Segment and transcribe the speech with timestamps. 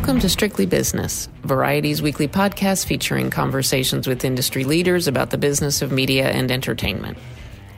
[0.00, 5.82] Welcome to Strictly Business, Variety's weekly podcast featuring conversations with industry leaders about the business
[5.82, 7.18] of media and entertainment.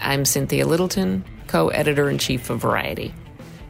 [0.01, 3.13] I'm Cynthia Littleton, co editor in chief of Variety.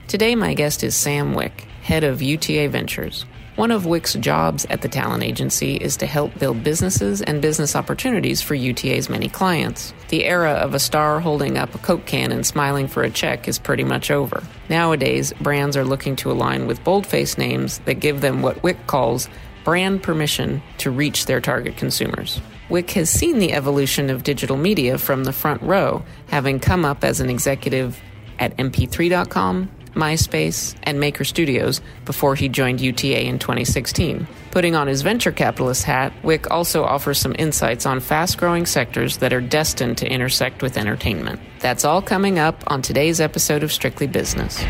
[0.07, 3.25] Today, my guest is Sam Wick, head of UTA Ventures.
[3.57, 7.77] One of Wick's jobs at the talent agency is to help build businesses and business
[7.77, 9.93] opportunities for UTA's many clients.
[10.09, 13.47] The era of a star holding up a Coke can and smiling for a check
[13.49, 14.43] is pretty much over.
[14.71, 19.29] Nowadays, brands are looking to align with bold-faced names that give them what Wick calls
[19.65, 22.41] brand permission to reach their target consumers.
[22.71, 27.05] Wick has seen the evolution of digital media from the front row, having come up
[27.05, 28.01] as an executive
[28.39, 34.27] at mp3.com, MySpace, and Maker Studios before he joined UTA in 2016.
[34.51, 39.17] Putting on his venture capitalist hat, Wick also offers some insights on fast growing sectors
[39.19, 41.41] that are destined to intersect with entertainment.
[41.61, 44.63] That's all coming up on today's episode of Strictly Business.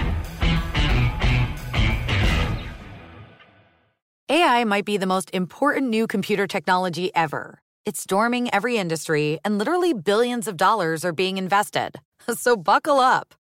[4.29, 7.61] AI might be the most important new computer technology ever.
[7.85, 12.01] It's storming every industry, and literally billions of dollars are being invested.
[12.37, 13.35] So buckle up.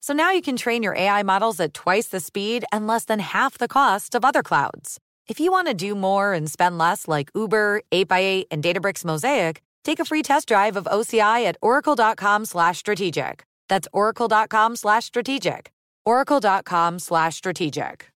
[0.00, 3.18] So now you can train your AI models at twice the speed and less than
[3.18, 4.98] half the cost of other clouds.
[5.28, 9.60] If you want to do more and spend less like Uber, 8x8, and Databricks Mosaic,
[9.84, 13.44] take a free test drive of OCI at oracle.com slash strategic.
[13.68, 15.70] That's oracle.com slash strategic.
[16.06, 18.10] oracle.com slash strategic.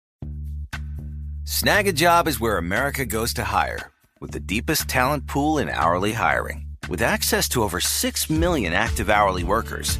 [1.43, 3.91] Snagajob is where America goes to hire,
[4.21, 6.67] with the deepest talent pool in hourly hiring.
[6.87, 9.99] With access to over 6 million active hourly workers,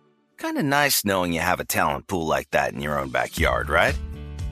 [0.41, 3.69] Kind of nice knowing you have a talent pool like that in your own backyard,
[3.69, 3.93] right?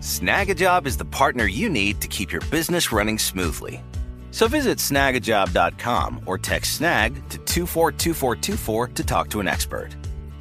[0.01, 3.81] Snagajob is the partner you need to keep your business running smoothly.
[4.29, 9.89] So visit snagajob.com or text snag to 242424 to talk to an expert.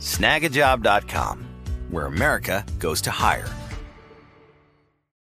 [0.01, 1.47] Snagajob.com,
[1.89, 3.49] where America goes to hire.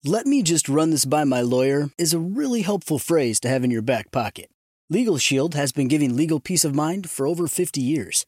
[0.05, 3.63] Let me just run this by my lawyer is a really helpful phrase to have
[3.63, 4.51] in your back pocket.
[4.87, 8.27] Legal Shield has been giving legal peace of mind for over 50 years.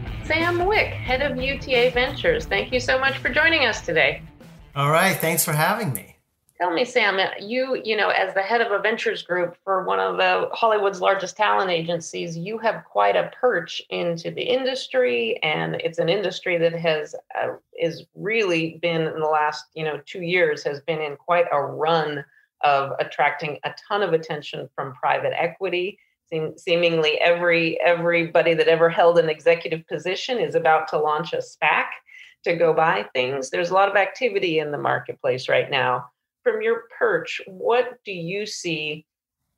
[0.31, 2.45] Sam Wick, head of UTA Ventures.
[2.45, 4.21] Thank you so much for joining us today.
[4.77, 6.15] All right, thanks for having me.
[6.57, 9.99] Tell me, Sam, you, you know, as the head of a ventures group for one
[9.99, 15.75] of the Hollywood's largest talent agencies, you have quite a perch into the industry, and
[15.75, 20.21] it's an industry that has uh, is really been in the last, you know, two
[20.21, 22.23] years has been in quite a run
[22.61, 25.99] of attracting a ton of attention from private equity
[26.31, 31.37] Seem, seemingly every everybody that ever held an executive position is about to launch a
[31.37, 31.85] SPAC
[32.43, 33.49] to go buy things.
[33.49, 36.09] There's a lot of activity in the marketplace right now.
[36.43, 39.05] From your perch, what do you see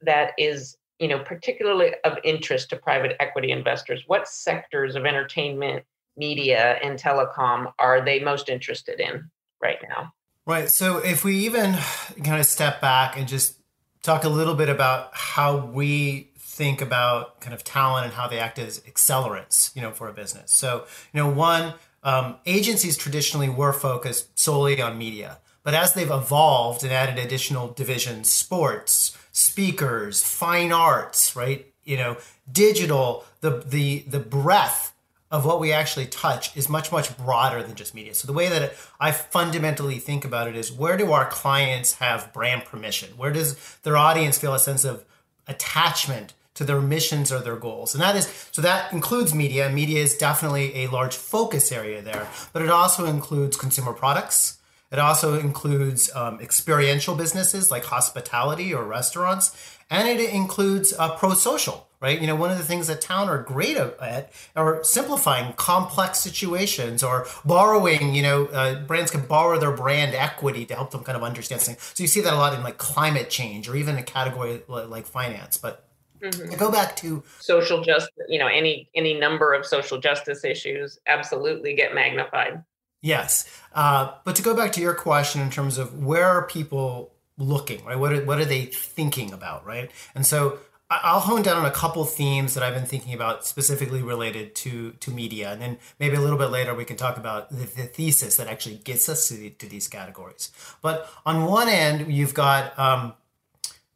[0.02, 4.04] that is you know particularly of interest to private equity investors?
[4.08, 5.84] What sectors of entertainment,
[6.18, 9.30] media, and telecom are they most interested in
[9.62, 10.12] right now?
[10.46, 10.70] Right.
[10.70, 11.78] So if we even
[12.24, 13.60] kind of step back and just
[14.02, 18.38] talk a little bit about how we think about kind of talent and how they
[18.38, 20.52] act as accelerants, you know, for a business.
[20.52, 21.74] So, you know, one,
[22.04, 27.70] um, agencies traditionally were focused solely on media, but as they've evolved and added additional
[27.70, 31.66] divisions, sports, speakers, fine arts, right?
[31.84, 32.18] You know,
[32.52, 34.94] digital, the the the breadth
[35.32, 38.50] of what we actually touch is much much broader than just media so the way
[38.50, 43.32] that i fundamentally think about it is where do our clients have brand permission where
[43.32, 45.04] does their audience feel a sense of
[45.48, 50.02] attachment to their missions or their goals and that is so that includes media media
[50.02, 54.60] is definitely a large focus area there but it also includes consumer products
[54.92, 61.34] it also includes um, experiential businesses like hospitality or restaurants and it includes uh, pro
[61.34, 62.20] social right?
[62.20, 67.02] You know, one of the things that town are great at are simplifying complex situations
[67.02, 71.16] or borrowing, you know, uh, brands can borrow their brand equity to help them kind
[71.16, 71.82] of understand things.
[71.94, 75.08] So you see that a lot in like climate change or even a category like
[75.08, 75.58] finance.
[75.58, 75.86] But
[76.24, 76.52] mm-hmm.
[76.52, 81.00] to go back to social justice, you know, any any number of social justice issues
[81.08, 82.64] absolutely get magnified.
[83.02, 83.50] Yes.
[83.74, 87.84] Uh, but to go back to your question in terms of where are people looking,
[87.84, 88.00] right?
[88.00, 89.92] What are, what are they thinking about, right?
[90.16, 90.60] And so
[90.90, 94.92] I'll hone down on a couple themes that I've been thinking about specifically related to
[94.92, 97.86] to media, and then maybe a little bit later we can talk about the, the
[97.86, 100.52] thesis that actually gets us to, the, to, these categories.
[100.82, 103.14] But on one end, you've got um,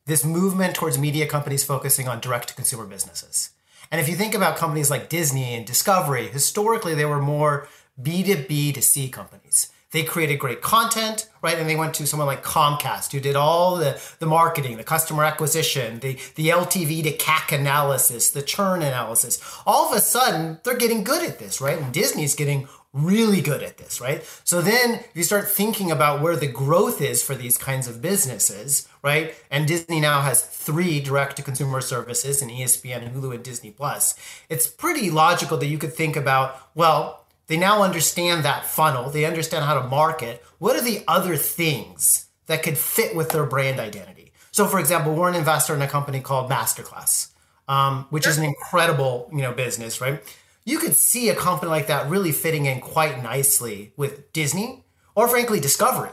[0.08, 3.52] this movement towards media companies focusing on direct to consumer businesses.
[3.92, 7.68] And if you think about companies like Disney and Discovery, historically they were more
[8.02, 11.58] B to B to C companies they created great content, right?
[11.58, 15.24] And they went to someone like Comcast who did all the, the marketing, the customer
[15.24, 19.42] acquisition, the, the LTV to CAC analysis, the churn analysis.
[19.66, 21.80] All of a sudden, they're getting good at this, right?
[21.80, 22.68] And Disney's getting
[23.04, 24.24] really good at this, right?
[24.44, 28.88] So then you start thinking about where the growth is for these kinds of businesses,
[29.04, 29.34] right?
[29.52, 33.72] And Disney now has three direct to consumer services in ESPN and Hulu and Disney
[33.72, 34.16] Plus.
[34.50, 39.10] It's pretty logical that you could think about, well, they now understand that funnel.
[39.10, 40.44] They understand how to market.
[40.60, 44.32] What are the other things that could fit with their brand identity?
[44.52, 47.30] So, for example, we're an investor in a company called Masterclass,
[47.68, 50.22] um, which is an incredible, you know, business, right?
[50.68, 54.84] You could see a company like that really fitting in quite nicely with Disney
[55.16, 56.10] or, frankly, Discovery,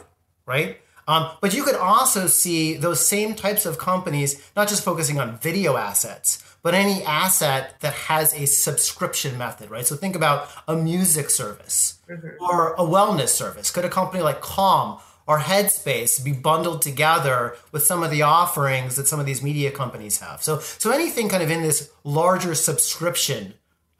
[0.46, 0.78] right?
[1.08, 5.38] Um, but you could also see those same types of companies not just focusing on
[5.38, 9.84] video assets, but any asset that has a subscription method, right?
[9.84, 12.40] So think about a music service mm-hmm.
[12.40, 13.72] or a wellness service.
[13.72, 18.94] Could a company like Calm or Headspace be bundled together with some of the offerings
[18.94, 20.44] that some of these media companies have?
[20.44, 23.54] So, so anything kind of in this larger subscription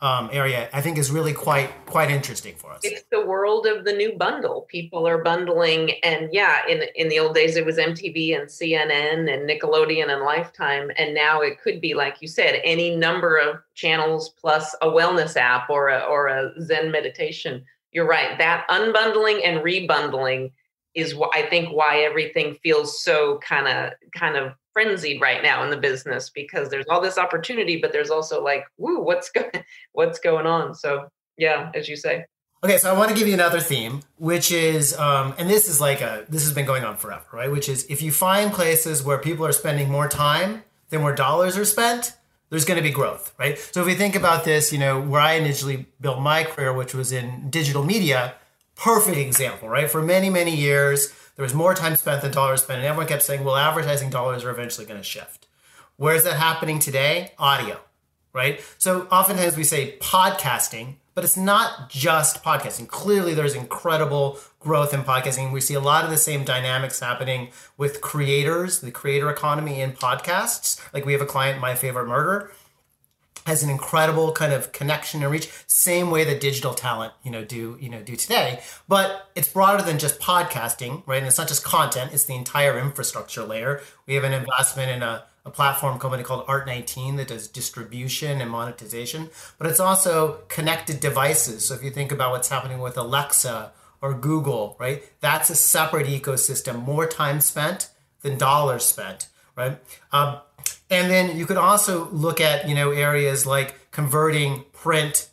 [0.05, 2.81] um, area, I think is really quite quite interesting for us.
[2.85, 4.67] It's the world of the new bundle.
[4.69, 9.33] People are bundling, and yeah, in in the old days it was MTV and CNN
[9.33, 13.57] and Nickelodeon and Lifetime, and now it could be like you said, any number of
[13.75, 17.65] channels plus a wellness app or a or a Zen meditation.
[17.91, 18.37] You're right.
[18.37, 20.53] That unbundling and rebundling
[20.95, 25.65] is what I think why everything feels so kind of kind of frenzied right now
[25.65, 29.51] in the business because there's all this opportunity, but there's also like, woo, what's going
[29.93, 30.75] what's going on?
[30.75, 32.27] So yeah, as you say.
[32.63, 35.83] Okay, so I want to give you another theme, which is, um, and this is
[35.83, 37.51] like a this has been going on forever, right?
[37.51, 41.59] Which is if you find places where people are spending more time than where dollars
[41.59, 42.17] are spent,
[42.49, 43.59] there's going to be growth, right?
[43.59, 46.95] So if we think about this, you know, where I initially built my career, which
[46.95, 48.35] was in digital media,
[48.77, 49.91] perfect example, right?
[49.91, 53.23] For many many years, there was more time spent than dollars spent, and everyone kept
[53.23, 55.47] saying, well, advertising dollars are eventually going to shift.
[55.97, 57.33] Where is that happening today?
[57.39, 57.81] Audio,
[58.33, 58.61] right?
[58.79, 62.89] So oftentimes we say podcasting, but it's not just podcasting.
[62.89, 65.53] Clearly, there's incredible growth in podcasting.
[65.53, 69.93] We see a lot of the same dynamics happening with creators, the creator economy in
[69.93, 70.81] podcasts.
[70.93, 72.51] Like we have a client, My Favorite Murder,
[73.47, 77.45] has an incredible kind of connection and reach same way that digital talent you know
[77.45, 78.61] do you know do today.
[78.89, 81.19] But it's broader than just podcasting right?
[81.19, 83.83] And it's not just content it's the entire infrastructure layer.
[84.07, 88.51] We have an investment in a, a platform company called art19 that does distribution and
[88.51, 91.67] monetization but it's also connected devices.
[91.67, 95.03] So if you think about what's happening with alexa or google right?
[95.21, 97.91] That's a separate ecosystem more time spent
[98.23, 99.79] than dollars spent right?
[100.13, 100.39] Um,
[100.95, 105.29] and then you could also look at, you know, areas like converting print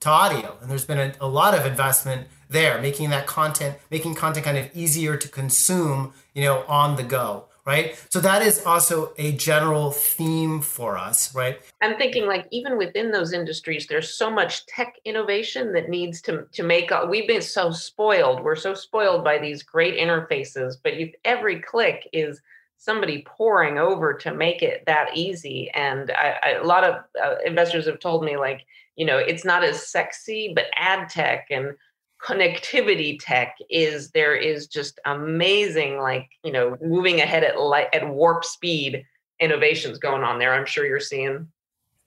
[0.00, 0.56] to audio.
[0.60, 4.58] And there's been a, a, lot of investment there, making that content, making content kind
[4.58, 7.46] of easier to consume, you know, on the go.
[7.64, 7.98] Right.
[8.10, 11.58] So that is also a general theme for us, right?
[11.82, 16.46] I'm thinking like even within those industries, there's so much tech innovation that needs to
[16.52, 18.44] to make we've been so spoiled.
[18.44, 22.40] We're so spoiled by these great interfaces, but you, every click is
[22.78, 25.70] somebody poring over to make it that easy.
[25.74, 28.64] And I, I, a lot of uh, investors have told me, like,
[28.96, 31.74] you know, it's not as sexy, but ad tech and
[32.22, 38.08] connectivity tech is there is just amazing, like, you know, moving ahead at light at
[38.08, 39.04] warp speed
[39.38, 40.54] innovations going on there.
[40.54, 41.48] I'm sure you're seeing.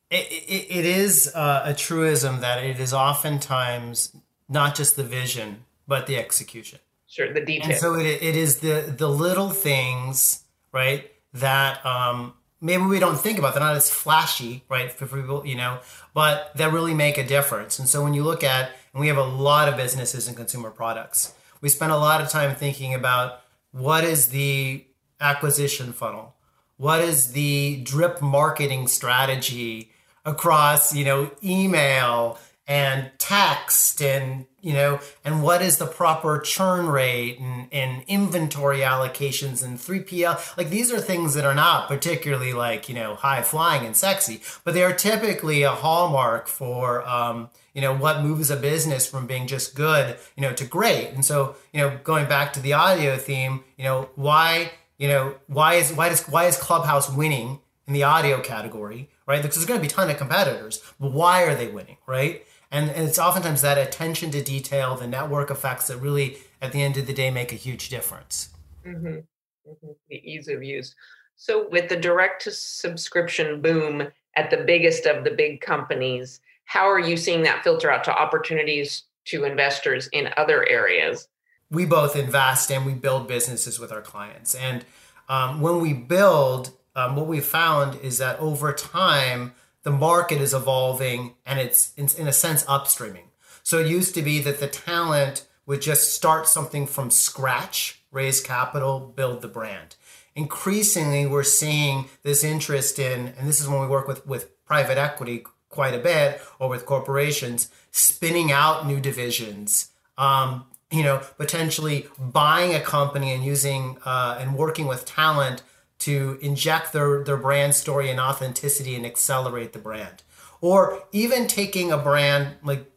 [0.09, 4.15] it, it, it is uh, a truism that it is oftentimes
[4.47, 6.79] not just the vision, but the execution.
[7.07, 7.69] Sure, the details.
[7.69, 13.19] And so it, it is the the little things, right, that um, maybe we don't
[13.19, 13.53] think about.
[13.53, 15.79] They're not as flashy, right, for people, you know,
[16.13, 17.79] but that really make a difference.
[17.79, 20.69] And so when you look at, and we have a lot of businesses and consumer
[20.69, 24.85] products, we spend a lot of time thinking about what is the
[25.21, 26.35] acquisition funnel,
[26.77, 29.91] what is the drip marketing strategy
[30.25, 32.37] across, you know, email
[32.69, 38.79] and text and you know and what is the proper churn rate and, and inventory
[38.79, 43.41] allocations and 3pl like these are things that are not particularly like you know high
[43.41, 48.49] flying and sexy but they are typically a hallmark for um, you know what moves
[48.49, 51.09] a business from being just good you know to great.
[51.09, 55.35] And so you know going back to the audio theme you know why you know
[55.47, 59.41] why is why does why is clubhouse winning in the audio category right?
[59.41, 62.45] Because there's going to be a ton of competitors but why are they winning right
[62.71, 66.81] and, and it's oftentimes that attention to detail, the network effects that really, at the
[66.81, 68.49] end of the day, make a huge difference.
[68.85, 69.07] Mm-hmm.
[69.07, 69.91] Mm-hmm.
[70.09, 70.95] The ease of use.
[71.35, 76.87] So, with the direct to subscription boom at the biggest of the big companies, how
[76.87, 81.27] are you seeing that filter out to opportunities to investors in other areas?
[81.71, 84.53] We both invest and we build businesses with our clients.
[84.53, 84.85] And
[85.27, 90.53] um, when we build, um, what we found is that over time, the market is
[90.53, 93.27] evolving and it's in, a sense upstreaming.
[93.63, 98.41] So it used to be that the talent would just start something from scratch, raise
[98.41, 99.95] capital, build the brand.
[100.35, 104.97] Increasingly, we're seeing this interest in, and this is when we work with, with private
[104.97, 112.07] equity quite a bit or with corporations, spinning out new divisions, um, you know, potentially
[112.17, 115.61] buying a company and using uh, and working with talent
[115.99, 120.23] to inject their, their brand story and authenticity and accelerate the brand.
[120.61, 122.89] Or even taking a brand, like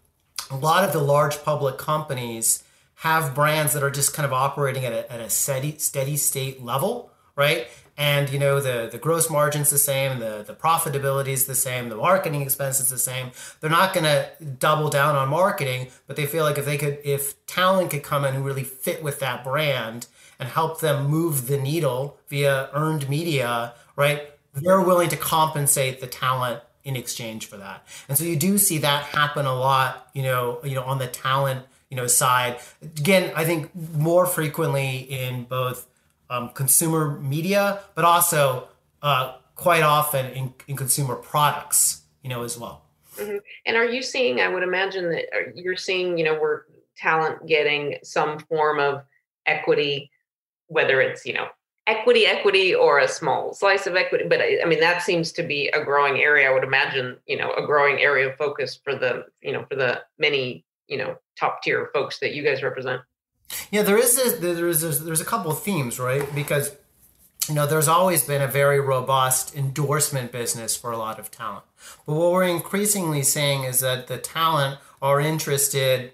[0.50, 2.64] a lot of the large public companies
[2.96, 6.62] have brands that are just kind of operating at a, at a steady, steady state
[6.62, 7.66] level, right?
[7.98, 11.90] And you know the the gross margin's the same, the the profitability is the same,
[11.90, 13.32] the marketing expense is the same.
[13.60, 17.00] They're not going to double down on marketing, but they feel like if they could,
[17.04, 20.06] if talent could come in who really fit with that brand
[20.42, 24.28] and help them move the needle via earned media, right?
[24.54, 27.86] They're willing to compensate the talent in exchange for that.
[28.08, 31.06] And so you do see that happen a lot, you know, you know, on the
[31.06, 32.58] talent, you know, side.
[32.82, 35.86] Again, I think more frequently in both
[36.28, 38.66] um, consumer media, but also
[39.00, 42.82] uh, quite often in, in consumer products, you know, as well.
[43.16, 43.36] Mm-hmm.
[43.66, 44.40] And are you seeing?
[44.40, 46.64] I would imagine that you're seeing, you know, where
[46.96, 49.04] talent getting some form of
[49.46, 50.10] equity
[50.72, 51.46] whether it's you know
[51.86, 55.42] equity equity or a small slice of equity but I, I, mean that seems to
[55.42, 56.48] be a growing area.
[56.48, 59.76] I would imagine you know a growing area of focus for the you know for
[59.76, 63.02] the many you know top tier folks that you guys represent.
[63.70, 66.32] Yeah there is a, there's a, there's a couple of themes right?
[66.34, 66.74] Because
[67.48, 71.64] you know there's always been a very robust endorsement business for a lot of talent.
[72.06, 76.12] But what we're increasingly seeing is that the talent are interested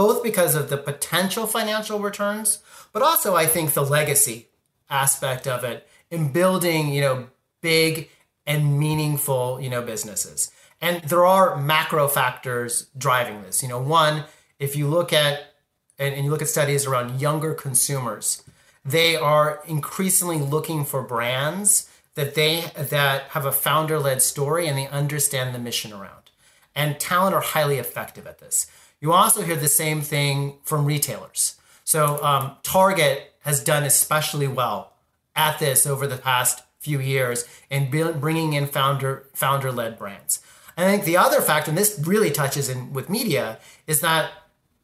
[0.00, 2.58] both because of the potential financial returns
[2.92, 4.48] but also I think the legacy
[4.88, 7.26] aspect of it in building, you know,
[7.60, 8.10] big
[8.46, 10.50] and meaningful, you know, businesses.
[10.80, 13.62] And there are macro factors driving this.
[13.62, 14.24] You know, one,
[14.58, 15.54] if you look at
[15.98, 18.42] and, and you look at studies around younger consumers,
[18.84, 24.88] they are increasingly looking for brands that they that have a founder-led story and they
[24.88, 26.30] understand the mission around.
[26.74, 28.66] And talent are highly effective at this.
[29.00, 31.56] You also hear the same thing from retailers.
[31.84, 34.92] So um, Target has done especially well
[35.34, 40.42] at this over the past few years in bringing in founder founder led brands.
[40.76, 44.30] I think the other factor, and this really touches in with media, is that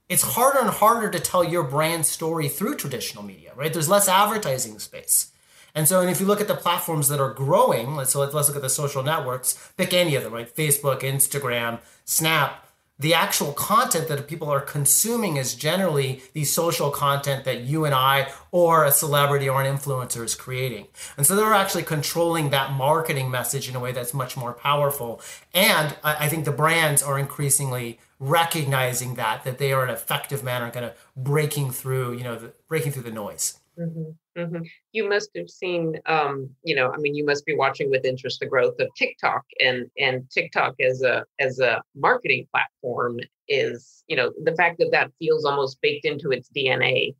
[0.08, 3.72] it's harder and harder to tell your brand story through traditional media, right?
[3.72, 5.32] There's less advertising space.
[5.74, 8.34] And so, and if you look at the platforms that are growing, let's so let's,
[8.34, 9.72] let's look at the social networks.
[9.76, 10.54] Pick any of them, right?
[10.54, 12.65] Facebook, Instagram, Snap
[12.98, 17.94] the actual content that people are consuming is generally the social content that you and
[17.94, 20.86] I or a celebrity or an influencer is creating.
[21.16, 25.20] And so they're actually controlling that marketing message in a way that's much more powerful.
[25.52, 30.70] And I think the brands are increasingly recognizing that, that they are an effective manner
[30.70, 33.58] kind of breaking through, you know, the, breaking through the noise.
[33.78, 34.12] Mm-hmm.
[34.36, 34.62] Mm-hmm.
[34.92, 38.40] You must have seen, um, you know, I mean, you must be watching with interest
[38.40, 44.16] the growth of TikTok, and and TikTok as a as a marketing platform is, you
[44.16, 47.14] know, the fact that that feels almost baked into its DNA.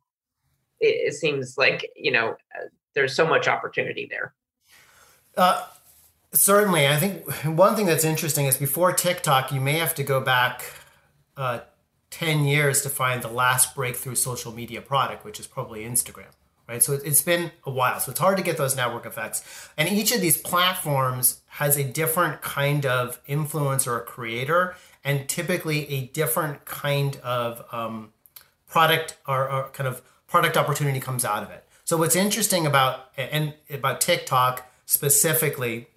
[0.79, 4.35] It, it seems like you know uh, there's so much opportunity there.
[5.35, 5.65] Uh,
[6.33, 6.87] Certainly.
[6.87, 10.63] I think one thing that's interesting is before TikTok, you may have to go back
[11.35, 11.61] uh,
[12.11, 16.31] 10 years to find the last breakthrough social media product, which is probably Instagram,
[16.67, 16.83] right?
[16.83, 17.99] So it's been a while.
[17.99, 19.69] So it's hard to get those network effects.
[19.77, 25.89] And each of these platforms has a different kind of influencer or creator, and typically
[25.89, 28.11] a different kind of um,
[28.67, 31.63] product or, or kind of product opportunity comes out of it.
[31.85, 35.87] So what's interesting about and about TikTok specifically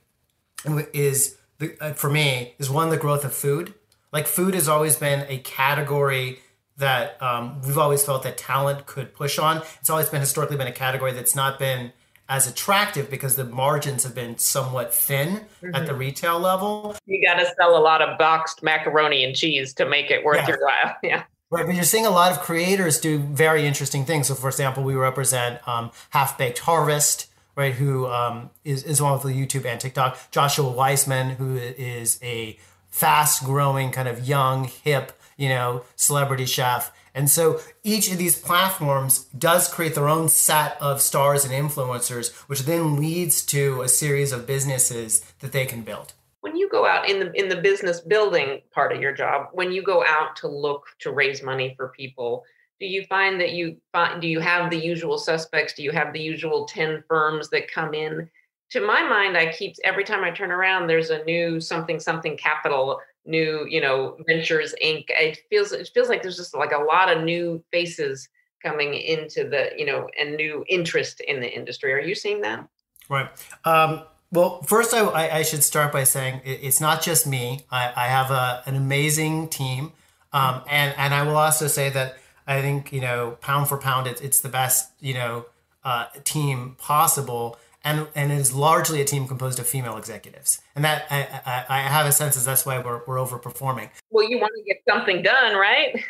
[0.93, 3.75] is the, uh, for me is one the growth of food.
[4.13, 6.41] Like food has always been a category
[6.81, 9.63] that um, we've always felt that talent could push on.
[9.81, 11.93] It's always been historically been a category that's not been
[12.29, 15.75] as attractive because the margins have been somewhat thin mm-hmm.
[15.75, 16.97] at the retail level.
[17.05, 20.39] You got to sell a lot of boxed macaroni and cheese to make it worth
[20.39, 20.49] yeah.
[20.49, 20.97] your while.
[21.03, 21.25] Yeah.
[21.53, 24.29] Right, but you're seeing a lot of creators do very interesting things.
[24.29, 29.15] So, for example, we represent um, Half Baked Harvest, right, who um, is is one
[29.15, 30.17] with the YouTube and TikTok.
[30.31, 32.57] Joshua Weissman, who is a
[32.89, 35.11] fast growing, kind of young, hip,
[35.41, 36.93] you know, celebrity chef.
[37.15, 42.33] And so each of these platforms does create their own set of stars and influencers,
[42.43, 46.13] which then leads to a series of businesses that they can build.
[46.43, 49.73] When you go out in the in the business building part of your job when
[49.73, 52.45] you go out to look to raise money for people
[52.81, 55.75] do you find that you find do you have the usual suspects?
[55.75, 58.31] Do you have the usual 10 firms that come in
[58.71, 62.37] to my mind i keep every time i turn around there's a new something something
[62.37, 66.79] capital new you know ventures inc it feels it feels like there's just like a
[66.79, 68.29] lot of new faces
[68.63, 72.67] coming into the you know and new interest in the industry are you seeing that
[73.09, 73.29] right
[73.65, 77.65] um, well, first, I, I, should start by saying it's not just me.
[77.71, 79.93] I, I have a, an amazing team.
[80.33, 84.07] Um, and, and I will also say that I think, you know, pound for pound,
[84.07, 85.47] it's, it's the best, you know,
[85.83, 87.59] uh, team possible.
[87.83, 90.61] And, and it is largely a team composed of female executives.
[90.75, 93.89] And that I, I, I have a sense is that's why we're, we're overperforming.
[94.11, 96.05] Well, you want to get something done, right?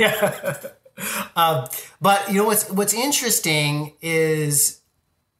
[0.00, 0.56] yeah.
[1.34, 1.66] Um,
[2.02, 4.82] but, you know, what's, what's interesting is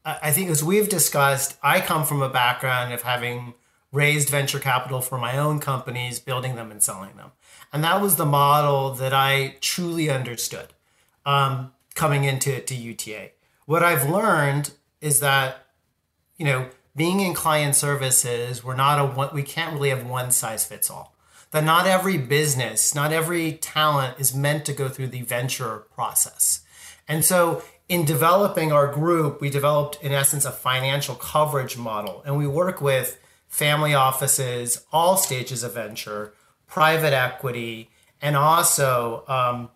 [0.05, 3.53] I think as we've discussed, I come from a background of having
[3.91, 7.31] raised venture capital for my own companies, building them and selling them.
[7.71, 10.73] And that was the model that I truly understood
[11.25, 13.29] um, coming into to UTA.
[13.65, 14.71] What I've learned
[15.03, 15.65] is that,
[16.37, 20.65] you know, being in client services, we're not a we can't really have one size
[20.65, 21.15] fits all.
[21.51, 26.61] That not every business, not every talent is meant to go through the venture process.
[27.07, 32.23] And so in developing our group, we developed, in essence, a financial coverage model.
[32.25, 36.33] And we work with family offices, all stages of venture,
[36.65, 37.89] private equity,
[38.21, 39.69] and also um,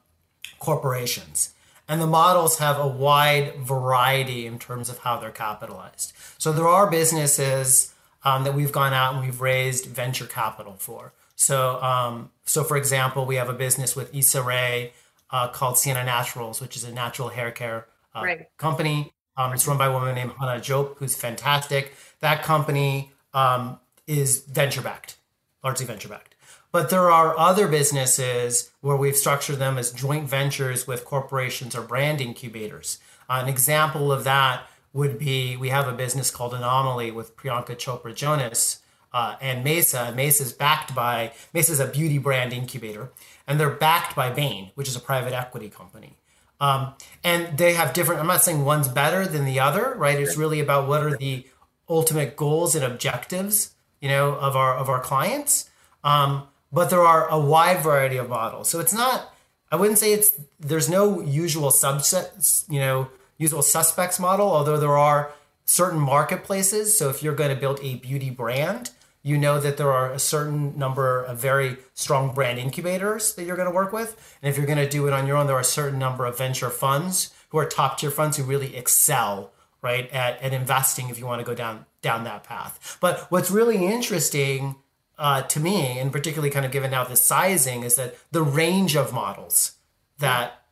[0.57, 1.53] corporations.
[1.87, 6.13] And the models have a wide variety in terms of how they're capitalized.
[6.37, 11.13] So there are businesses um, that we've gone out and we've raised venture capital for.
[11.35, 14.91] So, um, so for example, we have a business with Issa Rae
[15.29, 18.47] uh, called Sienna Naturals, which is a natural hair care uh, right.
[18.57, 19.13] company.
[19.37, 21.93] Um, it's run by a woman named Hannah Diop, who's fantastic.
[22.21, 25.17] That company um, is venture backed,
[25.63, 26.35] largely venture backed.
[26.77, 31.81] But there are other businesses where we've structured them as joint ventures with corporations or
[31.81, 32.99] brand incubators.
[33.27, 37.75] Uh, an example of that would be we have a business called Anomaly with Priyanka
[37.77, 40.13] Chopra Jonas uh, and Maesa.
[40.13, 43.09] Maesa is backed by Maesa is a beauty brand incubator,
[43.47, 46.13] and they're backed by Bain, which is a private equity company.
[46.61, 50.19] Um, and they have different, I'm not saying one's better than the other, right?
[50.19, 51.47] It's really about what are the
[51.89, 55.71] ultimate goals and objectives, you know, of our, of our clients.
[56.03, 58.69] Um, but there are a wide variety of models.
[58.69, 59.33] So it's not,
[59.71, 64.97] I wouldn't say it's, there's no usual subsets, you know, usual suspects model, although there
[64.97, 65.31] are
[65.65, 66.97] certain marketplaces.
[66.97, 68.91] So if you're going to build a beauty brand,
[69.23, 73.57] you know that there are a certain number of very strong brand incubators that you're
[73.57, 74.37] going to work with.
[74.41, 76.25] And if you're going to do it on your own, there are a certain number
[76.25, 79.51] of venture funds who are top tier funds who really excel
[79.81, 82.97] right at, at investing if you want to go down down that path.
[83.01, 84.75] But what's really interesting
[85.17, 88.95] uh, to me, and particularly kind of given now the sizing, is that the range
[88.95, 89.73] of models
[90.19, 90.63] that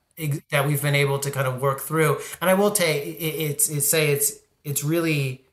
[0.50, 2.20] that we've been able to kind of work through.
[2.40, 5.44] And I will say it's, it's say it's it's really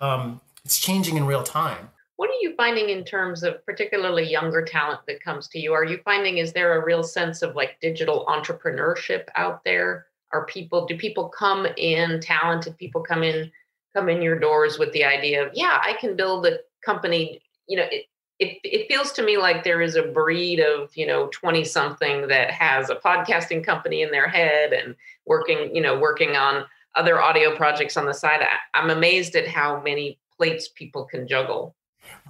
[0.00, 4.62] um, it's changing in real time what are you finding in terms of particularly younger
[4.62, 5.72] talent that comes to you?
[5.72, 10.04] Are you finding is there a real sense of like digital entrepreneurship out there?
[10.34, 13.50] Are people do people come in talented people come in
[13.96, 17.78] come in your doors with the idea of yeah I can build a company you
[17.78, 18.04] know it,
[18.40, 22.26] it, it feels to me like there is a breed of you know 20 something
[22.28, 26.64] that has a podcasting company in their head and working you know working on
[26.96, 28.40] other audio projects on the side
[28.74, 31.74] i'm amazed at how many plates people can juggle.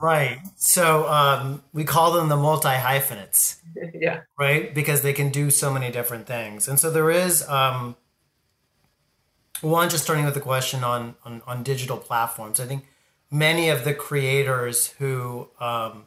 [0.03, 0.41] Right.
[0.57, 3.63] So um, we call them the multi hyphenates.
[3.95, 4.23] yeah.
[4.37, 7.95] Right, because they can do so many different things, and so there is um,
[9.61, 9.89] one.
[9.89, 12.85] Just starting with the question on on, on digital platforms, I think
[13.31, 16.05] many of the creators who um,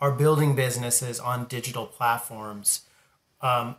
[0.00, 2.82] are building businesses on digital platforms,
[3.40, 3.76] um,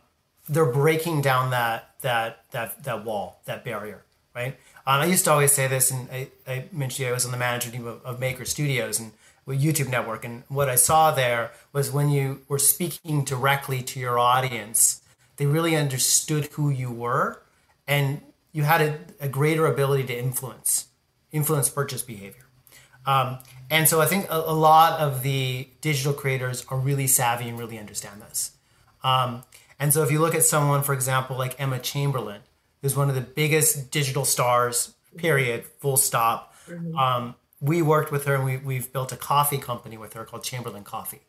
[0.48, 4.56] they're breaking down that that that that wall, that barrier, right?
[4.86, 7.38] Um, I used to always say this, and I, I mentioned I was on the
[7.38, 9.12] management team of, of Maker Studios and
[9.48, 14.18] YouTube Network, and what I saw there was when you were speaking directly to your
[14.18, 15.02] audience,
[15.36, 17.42] they really understood who you were,
[17.86, 18.20] and
[18.52, 20.86] you had a, a greater ability to influence
[21.32, 22.45] influence purchase behavior.
[23.06, 23.38] Um,
[23.70, 27.58] and so I think a, a, lot of the digital creators are really savvy and
[27.58, 28.52] really understand this.
[29.04, 29.44] Um,
[29.78, 32.40] and so if you look at someone, for example, like Emma Chamberlain,
[32.82, 36.54] who's one of the biggest digital stars, period, full stop.
[36.68, 36.96] Mm-hmm.
[36.96, 40.44] Um, we worked with her and we, we've built a coffee company with her called
[40.44, 41.22] Chamberlain Coffee,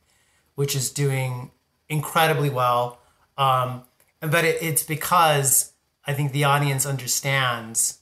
[0.55, 1.51] which is doing
[1.89, 2.99] incredibly well.
[3.37, 3.83] Um,
[4.19, 5.73] but it, it's because
[6.05, 7.99] I think the audience understands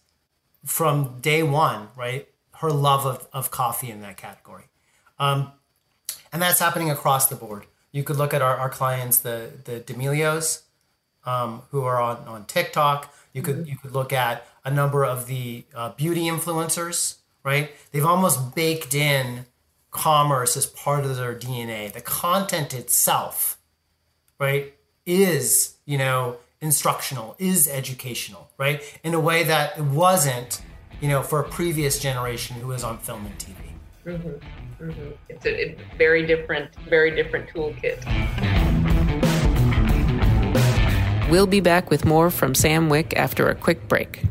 [0.65, 2.27] from day one, right?
[2.59, 4.65] Her love of, of coffee in that category.
[5.19, 5.51] Um,
[6.31, 7.65] and that's happening across the board.
[7.91, 10.63] You could look at our, our clients, the the D'Amelios,
[11.25, 13.13] um, who are on, on TikTok.
[13.33, 13.69] You could mm-hmm.
[13.69, 17.71] you could look at a number of the uh, beauty influencers, right?
[17.91, 19.45] They've almost baked in
[19.91, 21.91] commerce as part of their DNA.
[21.91, 23.57] The content itself,
[24.39, 24.73] right,
[25.05, 30.61] is you know instructional, is educational, right, in a way that it wasn't
[31.01, 33.55] you know, for a previous generation who was on film and TV.
[34.05, 34.83] Mm-hmm.
[34.83, 35.11] Mm-hmm.
[35.29, 38.03] It's a, a very different, very different toolkit.
[41.29, 44.23] We'll be back with more from Sam Wick after a quick break.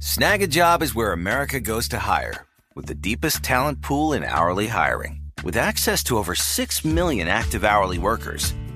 [0.00, 5.22] Snagajob is where America goes to hire, with the deepest talent pool in hourly hiring.
[5.44, 8.52] With access to over 6 million active hourly workers,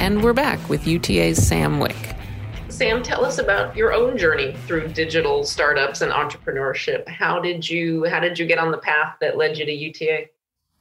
[0.00, 2.16] And we're back with UTA's Sam Wick.
[2.70, 7.06] Sam, tell us about your own journey through digital startups and entrepreneurship.
[7.06, 10.30] How did you how did you get on the path that led you to UTA?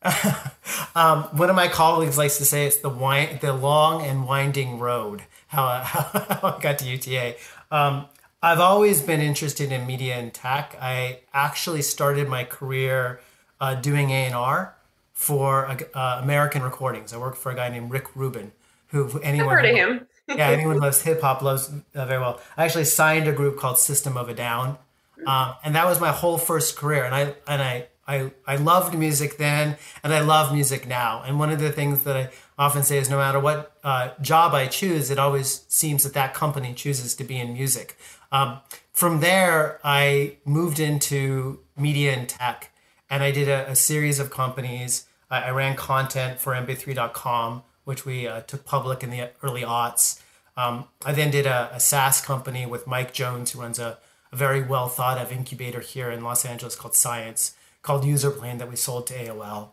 [0.96, 4.80] um, one of my colleagues likes to say it's the wind, the long and winding
[4.80, 5.24] road.
[5.48, 5.80] How, I,
[6.42, 7.36] how I got to UTA.
[7.72, 8.06] Um,
[8.42, 10.78] I've always been interested in media and tech.
[10.80, 13.20] I actually started my career
[13.60, 14.78] uh, doing A and R
[15.12, 17.12] for uh, American Recordings.
[17.12, 18.54] I worked for a guy named Rick Rubin,
[18.89, 20.08] who anyone I've heard of him.
[20.28, 22.39] yeah, anyone loves hip hop loves uh, very well.
[22.58, 24.78] I actually signed a group called System of a Down,
[25.25, 27.04] um, and that was my whole first career.
[27.04, 31.21] And I and I I, I loved music then and I love music now.
[31.23, 34.56] And one of the things that I often say is no matter what uh, job
[34.56, 37.97] I choose, it always seems that that company chooses to be in music.
[38.32, 38.62] Um,
[38.93, 42.71] from there, I moved into media and tech
[43.12, 45.06] and I did a, a series of companies.
[45.30, 50.22] I, I, ran content for mp3.com, which we uh, took public in the early aughts.
[50.58, 53.98] Um, I then did a, a, SaaS company with Mike Jones, who runs a,
[54.32, 58.70] a very well thought of incubator here in Los Angeles called Science called Userplane that
[58.70, 59.70] we sold to AOL.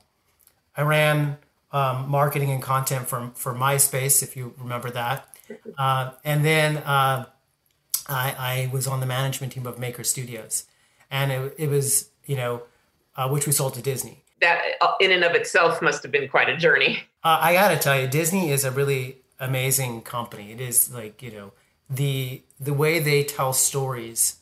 [0.76, 1.38] I ran
[1.72, 5.28] um, marketing and content for, for MySpace, if you remember that.
[5.78, 7.24] Uh, and then uh,
[8.08, 10.64] I, I, was on the management team of Maker Studios.
[11.08, 12.62] And it, it was, you know,
[13.14, 14.24] uh, which we sold to Disney.
[14.40, 17.04] That uh, in and of itself must have been quite a journey.
[17.26, 20.52] Uh, I got to tell you, Disney is a really amazing company.
[20.52, 21.52] It is like, you know,
[21.90, 24.36] the the way they tell stories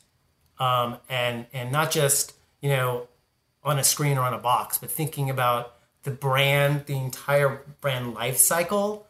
[0.59, 3.09] um, and and not just you know
[3.63, 8.13] on a screen or on a box, but thinking about the brand, the entire brand
[8.13, 9.07] life cycle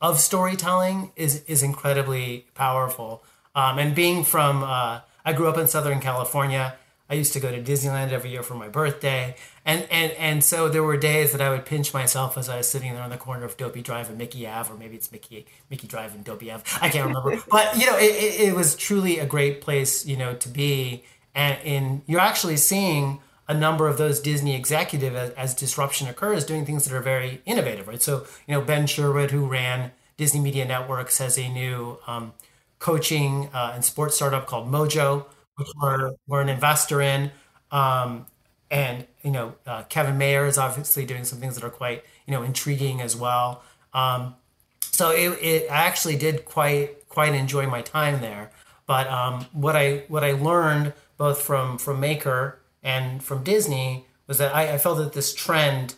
[0.00, 3.22] of storytelling is is incredibly powerful.
[3.54, 6.74] Um, and being from, uh, I grew up in Southern California.
[7.12, 10.70] I used to go to Disneyland every year for my birthday, and and and so
[10.70, 13.18] there were days that I would pinch myself as I was sitting there on the
[13.18, 16.50] corner of Dopey Drive and Mickey Ave, or maybe it's Mickey Mickey Drive and Dopey
[16.50, 16.64] Ave.
[16.80, 20.32] I can't remember, but you know, it, it, was truly a great place, you know,
[20.36, 21.04] to be.
[21.34, 26.46] And in you're actually seeing a number of those Disney executives as, as, disruption occurs,
[26.46, 28.00] doing things that are very innovative, right?
[28.00, 32.32] So, you know, Ben Sherwood, who ran Disney Media Networks, has a new um,
[32.78, 35.26] coaching uh, and sports startup called Mojo,
[35.62, 37.30] which we're, we're an investor in.
[37.70, 38.26] Um,
[38.70, 42.32] and, you know, uh, Kevin Mayer is obviously doing some things that are quite, you
[42.32, 43.62] know, intriguing as well.
[43.92, 44.34] Um,
[44.80, 48.50] so it, it, I actually did quite, quite enjoy my time there.
[48.86, 54.38] But um, what I, what I learned both from, from Maker and from Disney was
[54.38, 55.94] that I, I felt that this trend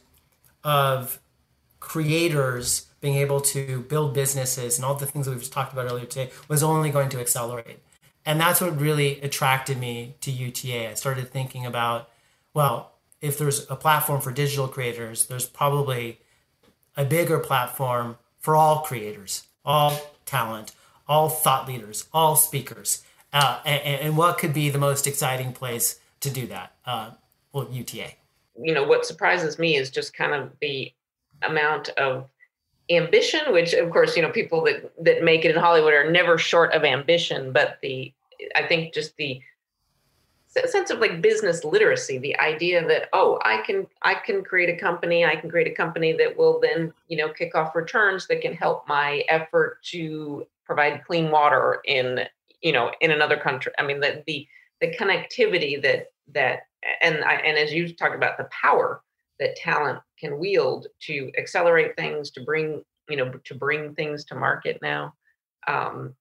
[0.62, 1.18] of
[1.80, 5.86] creators being able to build businesses and all the things that we've just talked about
[5.86, 7.78] earlier today was only going to accelerate.
[8.26, 10.90] And that's what really attracted me to UTA.
[10.90, 12.08] I started thinking about,
[12.54, 16.20] well, if there's a platform for digital creators, there's probably
[16.96, 20.72] a bigger platform for all creators, all talent,
[21.08, 23.02] all thought leaders, all speakers.
[23.32, 26.72] Uh, and, and, what could be the most exciting place to do that.
[26.86, 27.10] Uh,
[27.52, 28.12] well, UTA.
[28.60, 30.92] You know, what surprises me is just kind of the
[31.42, 32.28] amount of
[32.90, 36.38] ambition, which of course, you know, people that that make it in Hollywood are never
[36.38, 38.12] short of ambition, but the
[38.56, 39.40] I think just the
[40.66, 44.78] sense of like business literacy the idea that oh i can i can create a
[44.78, 48.40] company i can create a company that will then you know kick off returns that
[48.40, 52.20] can help my effort to provide clean water in
[52.62, 53.72] you know in another country.
[53.78, 54.46] I mean the the
[54.80, 56.66] the connectivity that that
[57.00, 59.02] and I, and as you talk about the power
[59.38, 64.34] that talent can wield to accelerate things to bring you know to bring things to
[64.34, 65.14] market now.
[65.66, 66.14] Um,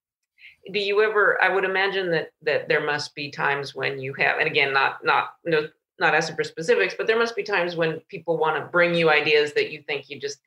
[0.71, 4.39] do you ever i would imagine that that there must be times when you have
[4.39, 5.67] and again not not no
[5.99, 9.09] not asking for specifics but there must be times when people want to bring you
[9.09, 10.39] ideas that you think you just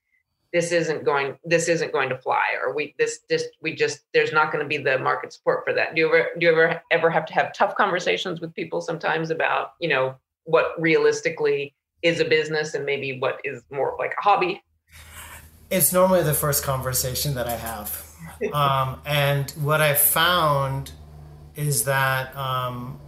[0.53, 4.33] this isn't going this isn't going to fly or we this just we just there's
[4.33, 5.95] not going to be the market support for that.
[5.95, 9.31] Do you ever do you ever ever have to have tough conversations with people sometimes
[9.31, 10.15] about you know
[10.45, 14.63] what realistically is a business and maybe what is more like a hobby.
[15.71, 18.03] It's normally the first conversation that i have.
[18.53, 20.91] Um, and what i found
[21.55, 22.99] is that um,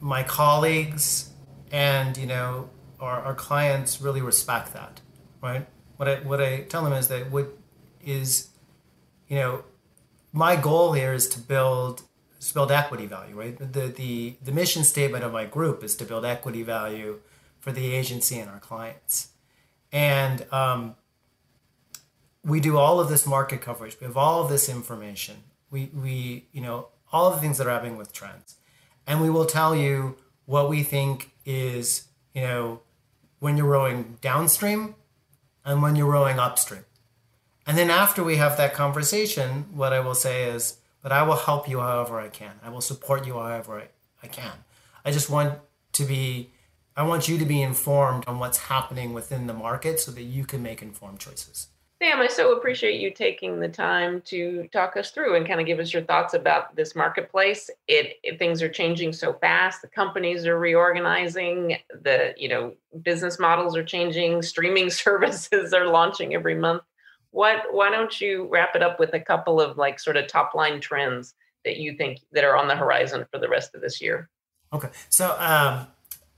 [0.00, 1.30] my colleagues
[1.70, 2.68] and you know
[3.00, 5.00] our, our clients really respect that
[5.44, 5.66] right?
[5.96, 7.46] What I what I tell them is that what
[8.04, 8.48] is,
[9.28, 9.64] you know,
[10.32, 12.02] my goal here is to build
[12.40, 13.56] to build equity value, right?
[13.56, 17.20] The the the mission statement of my group is to build equity value
[17.64, 19.28] for the agency and our clients,
[19.90, 20.96] and um,
[22.44, 23.96] we do all of this market coverage.
[23.98, 25.36] We have all of this information.
[25.70, 28.56] We we you know all of the things that are happening with trends,
[29.06, 32.82] and we will tell you what we think is you know
[33.38, 34.94] when you're rowing downstream
[35.64, 36.84] and when you're rowing upstream.
[37.66, 41.36] And then after we have that conversation, what I will say is, but I will
[41.36, 42.60] help you however I can.
[42.62, 43.88] I will support you however I,
[44.22, 44.52] I can.
[45.02, 45.58] I just want
[45.92, 46.50] to be
[46.96, 50.44] I want you to be informed on what's happening within the market so that you
[50.44, 51.68] can make informed choices.
[52.00, 55.66] Sam, I so appreciate you taking the time to talk us through and kind of
[55.66, 57.68] give us your thoughts about this marketplace.
[57.88, 59.82] It, it, things are changing so fast.
[59.82, 61.78] The companies are reorganizing.
[62.02, 64.42] The you know business models are changing.
[64.42, 66.82] Streaming services are launching every month.
[67.30, 67.62] What?
[67.70, 70.80] Why don't you wrap it up with a couple of like sort of top line
[70.80, 74.28] trends that you think that are on the horizon for the rest of this year?
[74.72, 75.86] Okay, so um,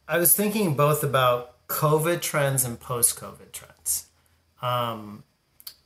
[0.09, 4.07] I was thinking both about COVID trends and post COVID trends.
[4.63, 5.25] Um,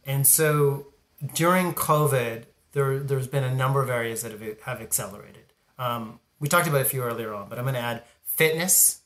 [0.05, 0.89] and so
[1.35, 5.45] during COVID, there, there's been a number of areas that have, have accelerated.
[5.79, 9.01] Um, we talked about a few earlier on, but I'm going to add fitness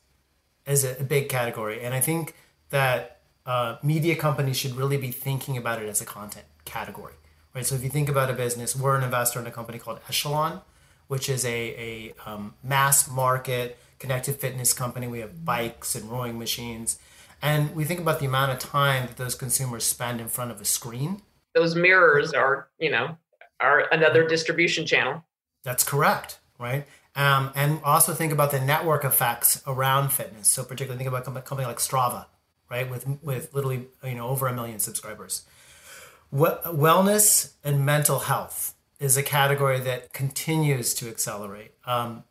[0.66, 1.82] as a, a, big category.
[1.82, 2.34] And I think
[2.70, 7.14] that uh, media companies should really be thinking about it as a content category,
[7.54, 7.64] right?
[7.64, 10.60] So if you think about a business, we're an investor in a company called Echelon,
[11.06, 15.06] which is a, a um, mass market connected fitness company.
[15.06, 16.98] We have bikes and rowing machines.
[17.42, 20.60] And we think about the amount of time that those consumers spend in front of
[20.60, 21.22] a screen.
[21.54, 23.18] Those mirrors are, you know,
[23.60, 25.24] are another distribution channel.
[25.62, 26.86] That's correct, right?
[27.16, 30.48] Um, and also think about the network effects around fitness.
[30.48, 32.26] So particularly think about a company like Strava,
[32.70, 35.44] right, with with literally you know over a million subscribers.
[36.32, 41.72] Wellness and mental health is a category that continues to accelerate.
[41.86, 42.24] Um,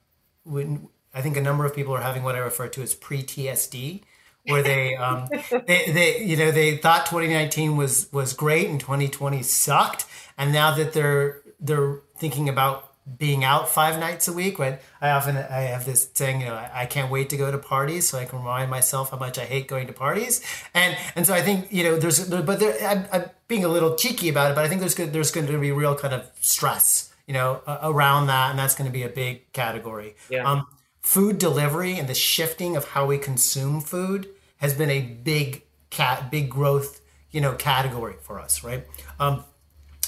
[0.43, 4.01] when I think a number of people are having what I refer to as pre-TSD,
[4.45, 5.29] where they, um,
[5.67, 10.05] they, they, you know, they thought 2019 was was great and 2020 sucked,
[10.37, 14.59] and now that they're they're thinking about being out five nights a week.
[14.59, 14.79] Right?
[15.01, 17.57] I often I have this saying, you know, I, I can't wait to go to
[17.57, 20.41] parties, so I can remind myself how much I hate going to parties,
[20.73, 23.95] and and so I think you know, there's but there, I'm, I'm being a little
[23.95, 27.13] cheeky about it, but I think there's there's going to be real kind of stress,
[27.27, 30.15] you know, around that, and that's going to be a big category.
[30.29, 30.49] Yeah.
[30.49, 30.67] Um,
[31.03, 36.31] food delivery and the shifting of how we consume food has been a big cat
[36.31, 38.85] big growth you know category for us right?
[39.19, 39.43] Um,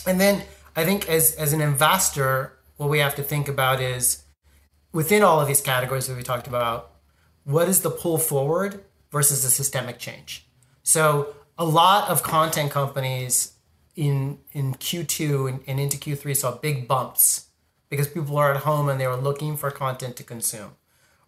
[0.07, 0.43] and then
[0.75, 4.23] i think as as an investor what we have to think about is
[4.91, 6.95] within all of these categories that we talked about
[7.43, 10.47] what is the pull forward versus the systemic change?
[10.83, 13.53] So a lot of content companies
[13.95, 17.47] in in q2 and, and into q3 saw big bumps
[17.87, 20.71] because people are at home and they were looking for content to consume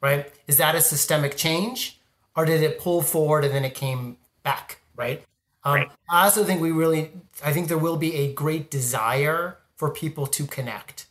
[0.02, 0.32] right?
[0.48, 2.00] Is that a systemic change
[2.36, 5.24] or did it pull forward and then it came back, right?
[5.64, 5.92] Um, right.
[6.10, 7.12] I also think we really,
[7.44, 11.08] I think there will be a great desire for people to connect.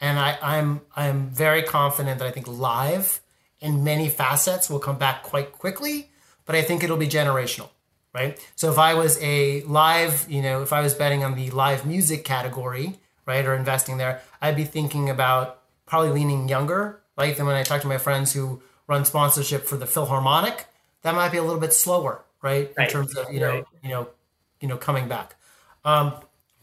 [0.00, 3.20] And I, I'm, I'm very confident that I think live
[3.60, 6.10] in many facets will come back quite quickly,
[6.46, 7.68] but I think it'll be generational,
[8.14, 8.38] right?
[8.56, 11.84] So if I was a live, you know, if I was betting on the live
[11.84, 17.46] music category, right, or investing there, I'd be thinking about probably leaning younger like then
[17.46, 20.66] when I talk to my friends who run sponsorship for the Philharmonic,
[21.02, 22.72] that might be a little bit slower, right?
[22.76, 22.88] right.
[22.88, 23.64] In terms of you know, right.
[23.82, 24.08] you know,
[24.60, 25.36] you know, coming back.
[25.84, 26.14] Um,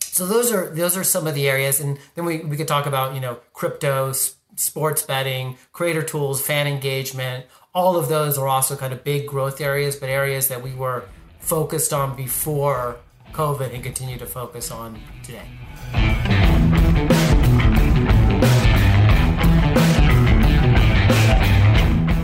[0.02, 2.88] so those are those are some of the areas, and then we we could talk
[2.88, 4.14] about you know crypto,
[4.56, 7.46] sports betting, creator tools, fan engagement.
[7.74, 11.06] All of those are also kind of big growth areas, but areas that we were
[11.40, 12.98] focused on before
[13.34, 15.46] COVID and continue to focus on today.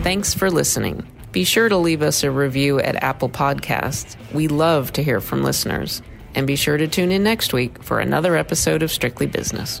[0.02, 1.06] Thanks for listening.
[1.32, 4.16] Be sure to leave us a review at Apple Podcasts.
[4.32, 6.02] We love to hear from listeners.
[6.36, 9.80] And be sure to tune in next week for another episode of Strictly Business.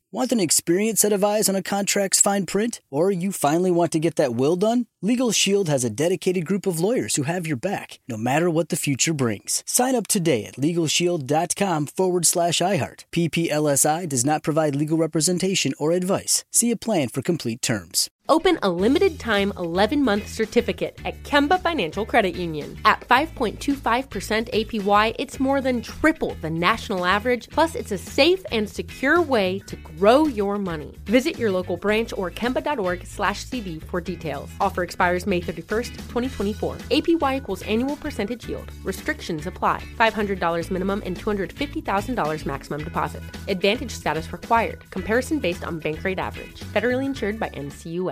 [0.13, 2.81] Want an experienced set of eyes on a contract's fine print?
[2.89, 4.87] Or you finally want to get that will done?
[5.01, 8.67] Legal Shield has a dedicated group of lawyers who have your back, no matter what
[8.67, 9.63] the future brings.
[9.65, 13.05] Sign up today at LegalShield.com forward slash iHeart.
[13.13, 16.43] PPLSI does not provide legal representation or advice.
[16.51, 18.09] See a plan for complete terms.
[18.31, 22.77] Open a limited time 11 month certificate at Kemba Financial Credit Union.
[22.85, 28.69] At 5.25% APY, it's more than triple the national average, plus, it's a safe and
[28.69, 30.95] secure way to grow your money.
[31.05, 34.49] Visit your local branch or kemba.org slash CD for details.
[34.59, 36.77] Offer expires May 31st, 2024.
[36.89, 38.71] APY equals annual percentage yield.
[38.83, 39.83] Restrictions apply.
[39.99, 43.21] $500 minimum and $250,000 maximum deposit.
[43.47, 44.89] Advantage status required.
[44.89, 46.61] Comparison based on bank rate average.
[46.73, 48.09] Federally insured by NCUA.